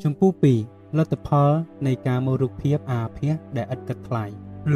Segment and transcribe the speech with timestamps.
[0.00, 0.30] ចំពោះ
[0.64, 1.50] 2លទ្ធផល
[1.86, 4.24] នៃការមើលរូបភាពអាភាសដែលឥតគិតថ្លៃ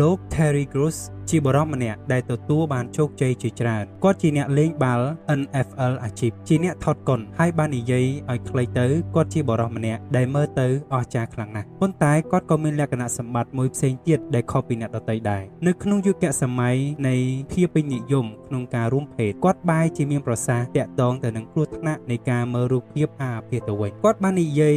[0.00, 0.98] លោក Terry Gross
[1.30, 5.06] ជាបរិមម្នាក់ដែលទទួលបានជោគជ័យជាច្រើនគាត់ជាអ្នកលេងបាល់
[5.40, 16.76] NFL អាជីពជាអ្នកថតកុនហើយបាននិយាយឲ្យខ្លីទៅគាត់ជាបរិមម្នាក់ដែលមើលទៅអស្ចារ្យខ្លាំងណាស់ប៉ុន្តែគាត់ក៏មានលក្ខណៈសម្បត្តិមួយផ្សេងទៀតដែលខុសពីអ្នកដទៃដែរនៅក្នុងយុគសម័យ
[17.08, 17.14] នៃ
[17.52, 24.76] ភាពពេញនិយមក្នុងការរួមភេទគាត់បែរជាមានប្រសាសន៍តាក់ទងទៅនឹងគ្រោះថ្នាក់នៃការមើលរូបភាពអាភាសទៅវិញគាត់បាននិយាយ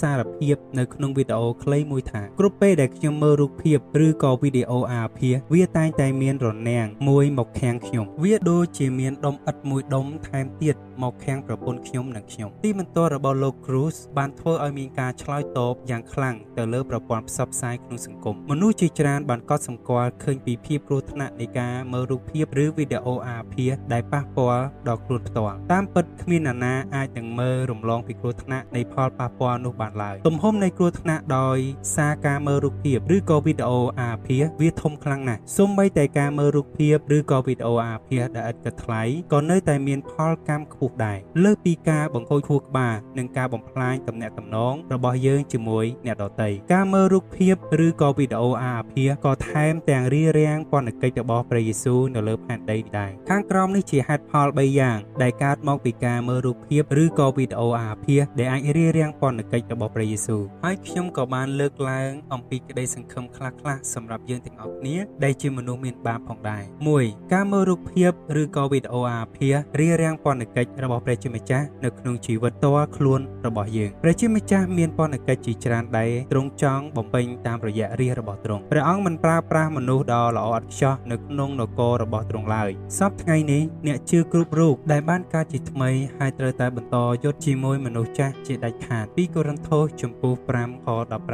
[0.00, 31.58] សារភាពនៅក្នុងវីដេអូខ្លីមួយថាគ្រប់ពេលដែលខ្ញុំមើលរូបភាពឬក៏វីដេអូអាភាសវាតែងតែមានរនាំងមួយមកខាំងខ្ញុំ វាដូចជាមានដុំឥដ្ឋមួយដុំថែមទៀតមកខាំងប្រពន្ធខ្ញុំនិងខ្ញុំទីបន្ទាល់របស់លោក Cruz បានធ្វើឲ្យមានការឆ្លើយតបយ៉ាងខ្លាំងទៅលើប្រព័ន្ធផ្សព្វផ្សាយក្នុងសង្គមមនុស្សជាច្រើនបានកត់សម្គាល់ឃើញពីភាពគ្រោះថ្នាក់នៃការមើលរូបភាពឬវីដេអូអាភាសដែលប៉ះពាល់ដល់ខ្លួនផ្ទាល់តាមពិតគ្មាននរណាអាចនឹងមើលរំលងពីគ្រោះថ្នាក់នៃផលប៉ះពាល់នោះបានឡើយទំហំនៃគ្រោះថ្នាក់ដោយ
[31.96, 47.54] សារការមើលរូបភាពឬក៏វីដេអូអាភាសវាធំខ្លាំងណាស់សូម្បីតែការមើលរូបភាពឬក៏វីដេអូអាភាសដែលឥតគិតថ្លៃក៏នៅតែមានផលកម្មខ្ពស់ដែរលើសពីការបង្ខូចខួរក្បាលនិងការបំផ្លាញទំនាក់ទំនងរបស់យើងជាមួយអ្នកដទៃការមើលរូបភាព
[47.86, 66.62] ឬក៏វីដេអូអាភាសក៏ថែមទាំងរារាំងពន្ធកិច្ចរបស់ព្រះយេស៊ូវនៅលើផែនដីដែរខាងក្រោមនេះជាហេតុផល3យ៉ាងដែលកើតមកពីការមើលរូបភាពឬក៏វីដេអូអាភាសដែលអាចរារាំងពន្ធកិច្ចរបស់ព្រះយេស៊ូវហើយខ្ញុំក៏បានលើកឡើងអំពីក្តីសង្ឃឹមខ្លះៗសម្រាប់យើងទាំងអស់គ្នាដែលជាមនុស្សមានបាបផងដែរ
[66.98, 68.10] 1ការមើលរូបភាព
[68.40, 90.86] ឬក៏វីដេអូអាភាសរារាំងពន្ធកិច្ចរបស់ព្រះជាម្ចាស់នៅក្នុងជីវិតតរខ្លួនរបស់យើងព្រះជាម្ចាស់មានពន្ធកិច្ចជាច្រើនដែរទ្រង់ចង់បំពេញតាមរយៈរាជរបស់ទ្រង់ព្រះអង្គមិនប្រើប្រាស់មនុស្សដ៏ល្អឥតខ្ចោះនៅក្នុងនគររបស់ទ្រង់ឡើយសពថ្ងៃនេះអ្នកជឿគ្រប់រូបដែលបានកើតជាថ្មីហើយត្រូវតែបន្តយុទ្ធជាមួយមនុស្សចាស់ជាដាច់ខាតពីកូរិនថូសជំពូក5ខ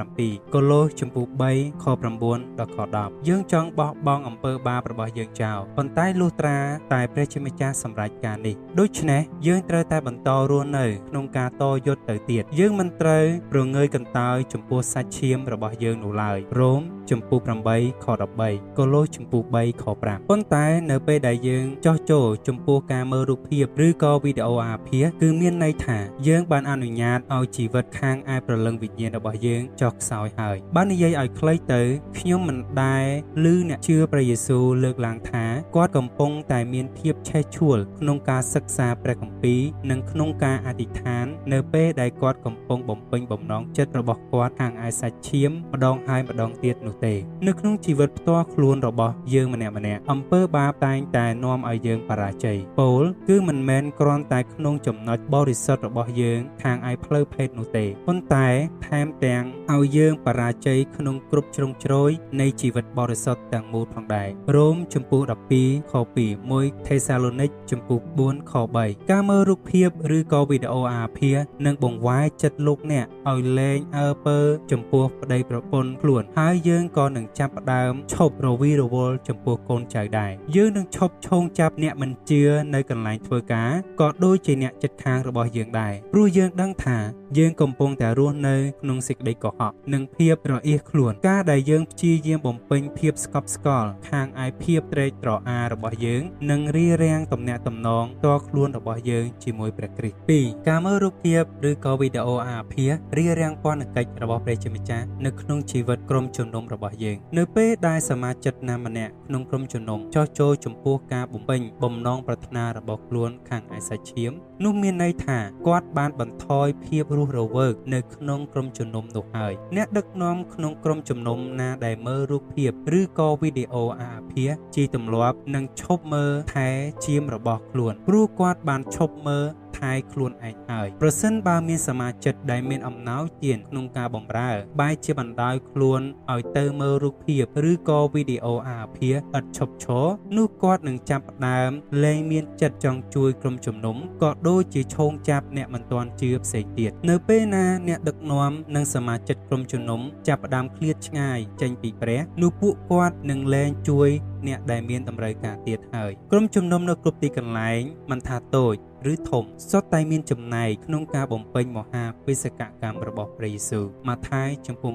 [0.03, 1.85] 17កូឡូសជំពូក3ខ
[2.23, 6.59] 9ដល់ខ10យើងចង់បោះបង់អំពើបាបរបស់យើងចោលប៉ុន្តែលុះត្រា
[6.93, 17.39] តែព្រះជាម្ចាស់សម្រេចការនេះដូច្នេះយើងត្រូវតែបន្តរស់នៅក្នុងការតយុទ្ធទៅទៀតយើងមិនត្រូវប្រងើយកន្តើយចំពោះសាច់ឈាមរបស់យើងនោះឡើយរ៉ូមចំពោះ
[17.73, 18.07] 8ខ
[18.41, 31.83] 13កូឡូសចំពោះ3ខ5ប៉ុន្តែនៅពេលដែលយើងចោះចូលចំពោះការមើលរូបភាពឬក៏វីដេអូអាភាសគឺមានន័យថាយើងបានអនុញ្ញាតឲ្យជីវិតខាងឯប្រលឹងវិញ្ញាណរបស់យើងចុះខ្សោយហើយបាននិយាយឲ្យខ្លីទៅ
[32.19, 33.07] ខ្ញុំមិនដែល
[33.45, 35.45] ឮអ្នកជឿព្រះយេស៊ូវលើកឡើងថា
[35.77, 39.61] គាត់កំពុងតែមានភាពឆេះឆួលក្នុងការសិក្សាព្រះគម្ពីរ
[39.91, 47.15] និងក្នុងការអធិដ្ឋាន នៅពេលដែលគាត់កំពុងបំពេញបំណងចិត្តរបស់គាត់ខាងឯសាច់ឈាមម្ដងហើយម្ដងទៀតនោះទេ
[47.47, 58.49] នៅក្នុងជីវិតផ្ទាល់ខ្លួនរបស់យើងម្នាក់ម្នាក់អំពើបាបតែងតែនាំឲ្យយើងបរាជ័យពោលគឺមិនមែនគ្រាន់តែក្នុងចំណុចបរិសុទ្ធរបស់យើងខាងឯផ្លូវភេទនោះទេប៉ុន្តែ
[58.87, 59.45] ថែមទាំង
[59.75, 62.11] ឲ្យយើងបរាជ័យក្នុងគ្រប់ជ្រុងជ្រោយ
[62.41, 65.23] នៃជីវិតបរិសុទ្ធទាំងមូលផងដែររ៉ូមជំពូក
[65.57, 71.37] 12ខ2 1ថេសាឡូនីកជំពូក4ខ3ការមើលរូបភាពឬក៏វីដេអូអាភាស
[71.67, 74.39] នឹងបង្វែរចិត្តលោកអ្នកឲ្យលែងអើពើ
[74.71, 82.43] ចំពោះប្តីប្រពន្ធខ្លួនហើយយើងក៏នឹងចាប់ផ្ដើមឈប់រវីរវល់ចំពោះកូនចៅដែរយើងនឹងឈប់ឈោងចាប់អ្នកមិនជឿ
[82.75, 86.99] នៅកន្លែងធ្វើការក៏ដូចជាអ្នកចិត្តខាងរបស់យើងដែរព្រោះយើងដឹងថា
[87.39, 114.33] យើងកំពុងតែរស់នៅក្នុងសេចក្តីកុហកនិងភាពរអៀសខ្លួនការដែលយើងព្យាយាមបំពេញភាពស្កប់ស្កល់ខាងឯភាពត្រេកត្រអាលរបស់យើងនឹងរារាំងទំនាក់ទំនងតខ្លួនរបស់យើងជាមួយព្រះគ្រីស្ទ2ការមើលរូបភាពឬក៏វីដេអូអាភាសរារាំងពន្ធកិច្ចរបស់ព្រះជាម្ចាស់នៅក្នុងជីវិតក្រុមជំនុំរបស់យើងនៅពេលដែលសមាជិកណាម្នាក់ក្នុងក្រុមជំនុំចោះចូលចំពោះការបំពេញបំណងប្រាថ្នារបស់ខ្លួនខាងឯសាច់ឈាម
[114.65, 126.69] នោះមានន័យថាគាត់បានបន្ថយភាពរស់រវើកនៅក្នុងក្រុមជំនុំនោះហើយអ្នកដឹកនាំក្នុងក្រុមជំនុំណាដែលមើលរូបភាពឬក៏វីដេអូអាភាសជាទម្លាប់នឹងឈប់មើលថែ
[127.05, 129.45] ជាមរបស់ខ្លួនព្រោះគាត់បានឈប់មើល
[129.79, 134.51] ថែខ្លួនឯងហើយប្រសិនបើមានសមាជិកដែលមានអំណោយទានក្នុងការបម្រើ
[134.81, 136.01] បែរជាបណ្ដោយខ្លួន
[136.33, 140.07] ឲ្យទៅមើលរូបភាពឬក៏វីដេអូអាភាសឥតឈប់ឈរ
[140.37, 141.71] នោះគាត់នឹងចាប់ផ្ដើម
[142.05, 154.11] លែងមានចិត្តចង់ជួយក្រុមជំនុំក៏ដូចជាឈោងចាប់អ្នកមិនទាន់ជឿផ្សេងទៀតនៅពេលណាអ្នកដឹកនាំនិងសមាជិកក្រុមជំនុំចាប់ផ្ដើមឃ្លាតឆ្ងាយចេញពីព្រះនោះពួកគាត់នឹងលែងជួយ
[154.47, 157.81] អ្នកដែលមានតម្រូវការទៀតហើយក្រុមជំនុំនៅគ្រប់ទីកន្លែង
[158.11, 158.77] មិនថាតូច
[159.13, 164.91] ឬធំសុទ្ធតែមានចំណែកក្នុងការបំពេញមហាបេសកកម្មរបស់ព្រះយេស៊ូវម៉ាថាយចំពោះ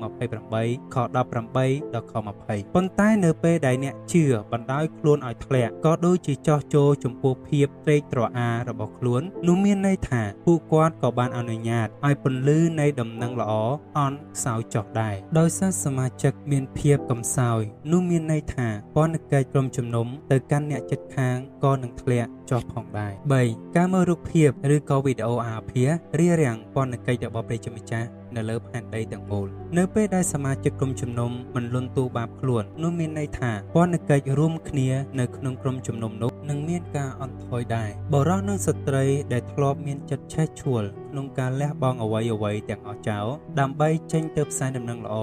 [0.46, 1.28] 28ខ18ដល់
[2.12, 13.54] ខ20ប៉ុន្តែនៅពេលដែលអ្នកជឿបណ្ដោយខ្លួនឲ្យធ្លាក់ក៏ដូចជាចោះចូលចំពោះភាពត្រេកត្រអាលរបស់ខ្លួននោះមានន័យថាពួកគាត់ក៏បានអនុញ្ញាតឲ្យពន្លឺនៃដំណឹងល្អ
[13.98, 17.62] អន់ខ្សោយចុះដែរដោយសារសមាជិកមានភាពកំសោយ
[17.92, 23.14] នោះមានន័យថាពន្ធកិច្ចក្រុមជំនុំទៅកាន់អ្នកចិត្តខាងក៏នឹងធ្លាក់ចុះផងដែរ
[23.46, 25.90] 3ការមើលរូបភាពឬក៏វីដេអូអាភាស
[26.20, 29.48] រារាំងពន្ធកិច្ចរបស់ព្រះជាម្ចាស់ នៅលើផែនដីទាំងមូល
[29.78, 34.90] នៅពេលដែលសមាជិកក្រុមជំនុំមិនលន់តួបាបខ្លួននោះមានន័យថាពន្ធកិច្ចរួមគ្នា
[35.20, 43.26] នៅក្នុងក្រុមជំនុំនោះនឹងមានការអន់ថយដែរបរិសុទ្ធនិងស្ត្រីដែលធ្លាប់មានចិត្តឆេះឆួលក្នុងការលះបង់អ្វីអ្វីទាំងអស់ចោល
[43.60, 45.16] ដើម្បីចេញទៅផ្សាយដំណឹងល្អ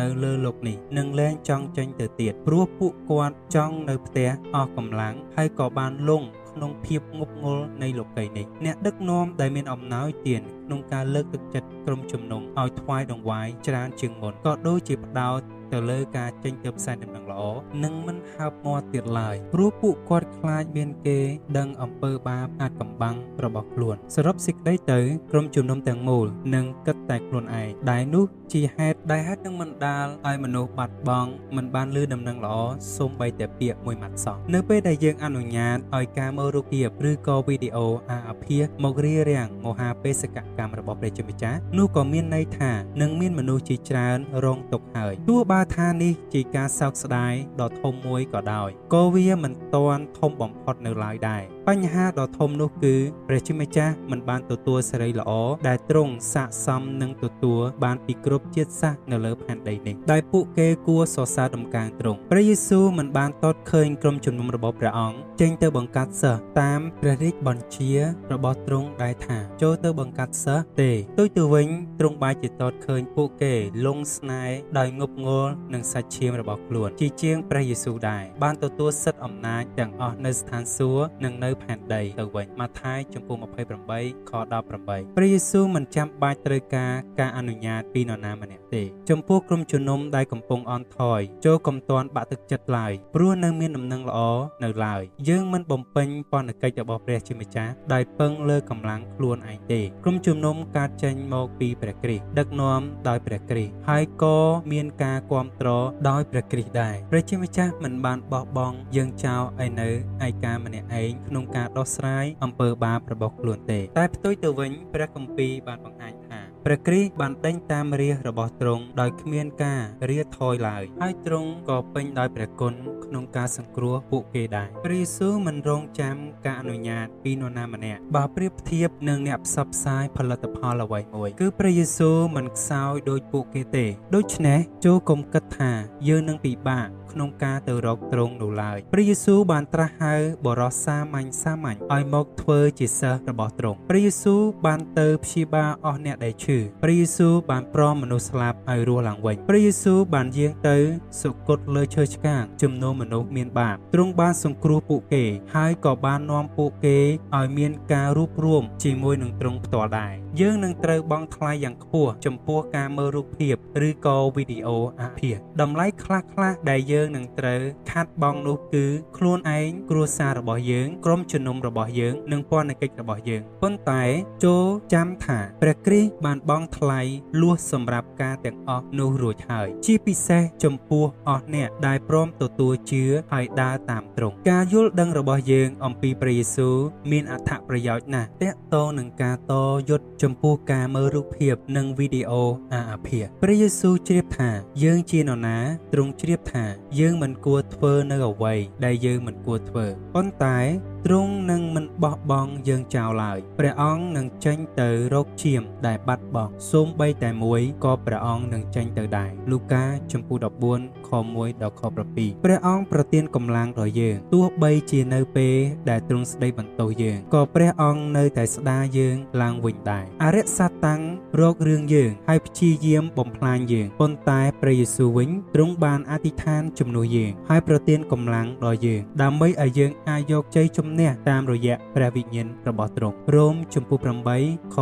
[0.00, 6.24] នៅលើលោកនេះនឹងលែងចង់ចេញទៅទៀតព្រោះពួកគាត់ចង់នៅផ្ទះអស់កម្លាំងហើយក៏បានលង
[6.54, 15.40] ក្នុងភាពងប់ងល់នៃលោកីនេះអ្នកដឹកនាំដែលមានអំណោយទានក្នុងការលើកទឹកចិត្តក្រុមជំនុំឲ្យថ្វាយដង្វាយច្រើនជាងមុនក៏ដូចជាផ្ដោត
[15.72, 17.42] ទៅលើការចេញទៅផ្សាយដំណឹងល្អ
[17.84, 21.18] និងមិនហើបមាត់ទៀតឡើយព្រោះពួកគាត់ខ្លាចមានគេ
[21.58, 25.00] ដឹងអំពើបាបអាចកំបាំងរបស់ខ្លួនសរុបសេចក្តីទៅ
[25.30, 32.56] ក្រុមជំនុំទាំងមូលនឹងគិតតែខ្លួនឯងដែលនោះជាហេតុដែលហេតុនឹងមិនដាលឲ្យមនុស្សបាត់បង់មិនបានលឺដំណឹងល្អ
[32.96, 52.94] សូម្បីតែពាក្យមួយម៉ាត់សោះនៅពេលដែលយើងអនុញ្ញាតឲ្យការមើលរូបភាពឬក៏វីដេអូអាអភាសមករារាំងមហាបេសកកម្មរបស់ព្រះជាម្ចាស់នោះក៏មានន័យថានឹងមានមនុស្សជាច្រើនរងទុក្ខហើយទោះបើថានេះជាការសោកស្ដាយដ៏ធំមួយក៏ដោយក៏វាមិនទាន់ធំបំផុតនៅឡើយដែរ បញ្ហាដ៏ធំនោះគឺ
[53.28, 55.32] ព្រះជាម្ចាស់មិនបានទទួលសេរីល្អ
[55.68, 67.92] ដែលទ្រង់ស័ក្តិសមនឹងទទួលបានពីគ្រប់ជាតិសាសន៍នៅលើផែនដីនេះដែលពួកគេគួរសរសើរដំកើងទ្រង់ព្រះយេស៊ូវមិនបានតតឃើញក្រុមជំនុំរបស់ព្រះអង្គចេញទៅបង្កាត់សិស្សតាមព្រះរាជបញ្ជា
[68.32, 71.68] របស់ទ្រង់ដែលថាចូលទៅបង្កាត់សិស្សទេទុយទៅវិញ
[72.00, 73.54] ទ្រង់បានជាតតឃើញពួកគេ
[73.86, 83.36] លងស្នេហ៍ដោយងប់ងល់នឹងសាច់ឈាមរបស់ខ្លួនជាជាងព្រះយេស៊ូវដែរបានទទួលសិទ្ធិអំណាចទាំងអស់នៅស្ថានសួគ៌និងនៅផែនដីទៅវិញម៉ាថាយចំពោះ
[83.82, 84.68] 28ខ18
[85.16, 94.18] ព្រះយេស៊ូវមិនចាំបាច់ត្រូវការការអនុញ្ញាតពីនរណាម្នាក់ទេ ចំពោះក្រុមជំនុំដែលកំពុងអន់ថយចូលកំតាន់បាក់ទឹកចិត្តឡើយព្រោះនៅមានដំណឹងល្អ
[94.64, 104.38] នៅឡើយយើងមិនបំពេញបនកិច្ចរបស់ព្រះជាម្ចាស់ដោយពឹងលើកម្លាំងខ្លួនឯងទេក្រុមជំនុំកើតចេញមកពីព្រះគ្រីស្ទដឹកនាំដោយព្រះគ្រីស្ទហើយក៏
[104.72, 109.88] មានការគ្រប់គ្រងដោយព្រះគ្រីស្ទដែរព្រះជាម្ចាស់មិនបានបោះបង់យើងចោលឲ្យនៅ
[110.26, 119.80] ឯកាម្នាក់ឯងក្នុងការដោះស្រាយអំពើបាបរបស់ខ្លួនទេ តែផ្ទុយទៅវិញព្រះគម្ពីរបានបង្ហាញថា ព្រះគ្រីស្ទបានដេញតាមរាជរបស់ទ្រង់ដោយគ្មានការ
[120.10, 122.74] រាថយឡើយហើយទ្រង់ក៏ពេញដោយព្រះគុណ
[123.04, 126.16] ក្នុងការសង្គ្រោះពួកគេដែរព្រះយេស៊ូវមិនរងចាំ
[126.46, 135.72] ការអនុញ្ញាតពីនរណាម្នាក់បើប្រៀបធៀបនឹងអ្នកផ្សព្វផ្សាយផលិតផលអ្វីមួយ គឺព្រះយេស៊ូវមិនខ្សោយដូចពួកគេទេដូច្នេះចូលកុំគិតថា
[136.08, 140.14] យើងនឹងពិបាកក្នុងការទៅរកទ្រង់នោះឡើយព្រះយេស៊ូវបានត្រាស់ហៅ
[140.46, 150.76] បរិសសាមញ្ញសាមញ្ញឲ្យមកធ្វើជាសិស្សរបស់ទ្រង់ព្រះយេស៊ូវបានទៅព្យាបាលអស់អ្នកដែលឈឺព្រះយេស៊ូវបានព្រមមនុស្សស្លាប់ឲ្យរស់ឡើងវិញព្រះយេស៊ូវបានយាងទៅ
[151.22, 155.24] សុគតលើឈើឆ្កាងជំនុំមនុស្សមានបាបទ្រង់បានសង្គ្រោះពួកគេ
[155.54, 156.98] ហើយក៏បាននាំពួកគេ
[157.36, 163.54] ឲ្យមានការរួបរួមជាមួយនឹងទ្រង់ផ្ទាល់ដែរយើងនឹងត្រូវបង់ថ្លៃយ៉ាងខ្ពស់ចំពោះការមើលរូបភាព
[163.88, 167.60] ឬក៏វីដេអូអាភាសតម្លៃខ្លះៗដែលយើងនឹងត្រូវ
[167.90, 168.84] ខាត់បង់នោះគឺ
[169.16, 174.02] ខ្លួនឯងគ្រួសាររបស់យើងក្រុមជំនុំរបស់យើងនិងពន្ធកិច្ចរបស់យើងប៉ុន្តែ
[174.44, 174.64] ចូល
[174.94, 177.00] ចាំថាព្រះគ្រីស្ទបានបង់ថ្លៃ
[177.40, 186.76] លួសសម្រាប់ការទាំងអស់នោះរួចហើយ ជាពិសេសចំពោះអស់អ្នកដែលព្រមទទួលជឿហើយដើរតាមទ្រង់ការយល់ដឹងរបស់យើងអំពីព្រះយេស៊ូវ
[187.10, 189.54] មានអត្ថប្រយោជន៍ណាស់តកតងនឹងការត
[189.90, 194.50] យុទ្ធចំពោះការមើលរូបភាពនិងវីដេអូអាអភិយព្រះយេស៊ូវជ្រាបថា
[194.84, 195.58] យើងជានរណា
[195.92, 196.64] ទ្រង់ជ្រាបថា
[196.98, 200.58] យើងមិនគួរធ្វើនៅអ្វីដែលយើងមិនគួរធ្វើប៉ុន្តែ
[201.06, 210.36] ទ្រង់នឹងមិនបោះបង់យើងចោលឡើយព្រះអង្គនឹងចេញទៅរកឈាមដែលបាត់បង់សូម្បីតែមួយក៏ព្រះអង្គនឹងចេញទៅដែរលូកាចំពោះ
[210.72, 211.82] 14ខ1ដល់ខ
[212.12, 215.56] 7ព្រះអង្គប្រទានកម្លាំងដល់យើងទោះបីជានៅពេល
[215.90, 221.02] ដែលទ្រង់ស្ដីបន្ទោសយើងក៏ព្រះអង្គនៅតែស្ដារយើងឡើងវិញដែរអរិយសាតាំង
[221.40, 234.00] រករឿងយើងហើយព្យាយាមបំផ្លាញយើងប៉ុន្តែព្រះយេស៊ូវវិញទ្រង់បានអធិដ្ឋានជំនួសយើងហើយប្រទានកម្លាំងដល់យើងដើម្បីឲ្យយើងអាចយកជ័យជំអ្នកតាមរយៈព្រះវិញ្ញាណរបស់ទ្រង់រ៉ូមជំពូក
[234.36, 234.76] 8ខ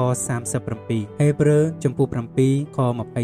[0.59, 2.09] 37ហេព្រើរជំពូក
[2.43, 2.79] 7ខ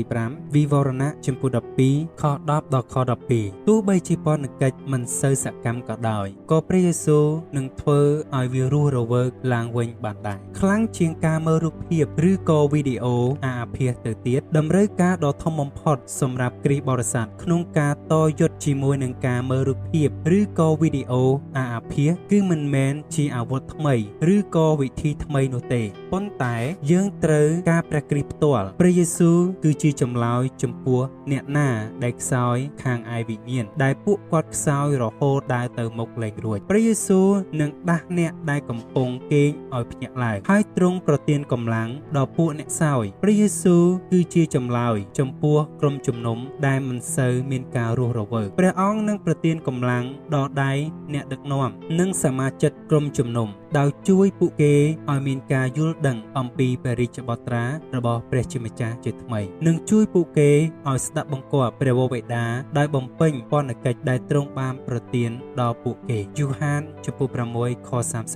[0.05, 1.51] 25វិវរណៈជំពូក
[1.85, 2.97] 12ខ10ដល់ខ
[3.31, 7.27] 12ទោះបីជាពន្ធកិច្ចមិនសូវសកម្មក៏ដោយក៏ព្រះយេស៊ូវ
[7.57, 8.01] នឹងធ្វើ
[8.37, 13.17] ឲ្យវារស់រវើកឡើងវិញបានដែរខ្លាំងជាងការមើលរូបភាពឬក៏វីដេអូ
[13.47, 21.25] អាភាសទៅទៀតតម្រូវការដ៏ធំបំផុតសម្រាប់គ្រីស្ទបរិស័ទក្នុងការតយុទ្ធជាមួយនឹងការមើលរូបភាពឬក៏វីដេអូ
[21.59, 22.78] អាភាសគឺមិនមែន
[23.15, 23.95] ជាអាវុធថ្មី
[24.35, 25.83] ឬក៏វិធីថ្មីនោះទេ
[26.13, 26.57] ប៉ុន្តែ
[26.91, 31.01] យើងត្រូវការព្រះគ្រីស្ទផ្ទាល់ព្រះយេស៊ូវគឺជាចម្លើយចំពោះ
[31.33, 31.69] អ្នកណា
[32.05, 37.29] ដែលខ្សោយខាងឯវិញ្ញាណដែលពួកគាត់ខ្សោយរហូតដើរទៅមុខលែងរួចព្រះយេស៊ូវ
[37.61, 50.05] នឹងដាស់អ្នកដែលកំពុងគេងឲ្យភ្ញាក់ឡើងហើយទ្រង់ប្រទានកម្លាំងដល់ពួកអ្នកខ្សោយព្រះយេស៊ូវគឺជាចម្លើយចំពោះក្រុមជំនុំដែលមិនសូវមានការរស់រវើកព្រះអង្គនឹងប្រទានកម្លាំង
[50.35, 50.73] ដល់ដៃ
[51.15, 51.71] អ្នកដឹកនាំ
[52.01, 53.49] និងសមាជិកក្រុមជំនុំ
[53.79, 54.75] ដោយជួយពួកគេ
[55.11, 57.65] ឲ្យមានការយល់ដឹងអំពីព្រះរាជបត្រា
[57.97, 60.51] របស់ព្រះជាម្ចាស់ជាថ្មីនិងជួយពួកគេ
[60.89, 62.45] ឲ្យស្ដាប់បង្គាប់ព្រះវរបិតា
[62.79, 67.91] ដោយបំពេញពន្ធកិច្ចដែលទ្រង់បានប្រទានដល់ពួកគេយូហានចំពោះ6ខ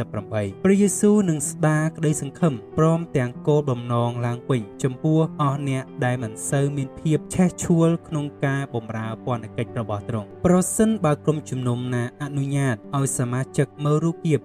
[0.07, 14.41] 38ព្រះយេស៊ូវនឹងស្ដារក្តីសង្ឃឹមព្រមទាំងគោលបំណងឡើងវិញចំពោះអស់អ្នកដែលមិនសូវមានភាពឆេះឆួលក្នុងការបម្រើពន្ធកិច្ចរបស់ទ្រង់ប្រសិនបើក្រុមជំនុំណាអនុញ្ញាតឲ្យសមាជិកមើលរូបភាព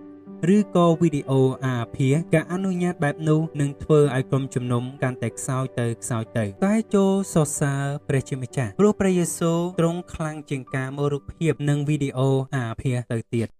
[0.55, 13.56] ឬក៏វីដេអូអាភាការអនុញ្ញាតបែបនោះនឹងធ្វើឲ្យក្រុមជំនុំកាន់តែខ្សោយទៅខ្សោយទៅតែចូលសរសើរព្រះជាម្ចាស់ព្រោះព្រះយេស៊ូវទ្រង់ខ្លាំងជាងការមើលរូបភាពនិងវីដេអូអាភាទៅទៀត